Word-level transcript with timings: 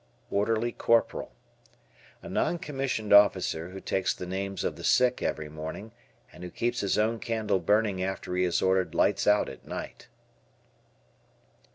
Orderly 0.31 0.71
Corporal. 0.71 1.31
A 2.23 2.27
non 2.27 2.57
commissioned 2.57 3.13
officer 3.13 3.69
who 3.69 3.79
takes 3.79 4.15
the 4.15 4.25
names 4.25 4.63
of 4.63 4.75
the 4.75 4.83
sick 4.83 5.21
every 5.21 5.47
morning 5.47 5.91
and 6.33 6.43
who 6.43 6.49
keeps 6.49 6.79
his 6.79 6.97
own 6.97 7.19
candle 7.19 7.59
burning 7.59 8.01
after 8.01 8.35
he 8.35 8.43
has 8.45 8.63
ordered 8.63 8.95
"Lights 8.95 9.27
out" 9.27 9.47
at 9.47 9.67
night. 9.67 10.07